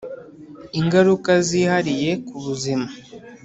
[0.79, 2.87] Ingaruka zihariye ku buzima